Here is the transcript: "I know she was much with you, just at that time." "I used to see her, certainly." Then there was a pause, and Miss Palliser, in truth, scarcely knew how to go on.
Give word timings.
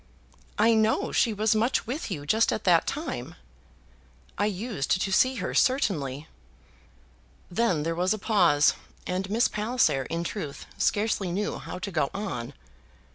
"I 0.57 0.73
know 0.73 1.11
she 1.11 1.31
was 1.31 1.53
much 1.53 1.85
with 1.85 2.09
you, 2.09 2.25
just 2.25 2.51
at 2.51 2.63
that 2.63 2.87
time." 2.87 3.35
"I 4.35 4.47
used 4.47 4.99
to 4.99 5.11
see 5.13 5.35
her, 5.35 5.53
certainly." 5.53 6.27
Then 7.51 7.83
there 7.83 7.93
was 7.93 8.11
a 8.11 8.17
pause, 8.17 8.73
and 9.05 9.29
Miss 9.29 9.47
Palliser, 9.47 10.05
in 10.05 10.23
truth, 10.23 10.65
scarcely 10.75 11.31
knew 11.31 11.59
how 11.59 11.77
to 11.77 11.91
go 11.91 12.09
on. 12.15 12.55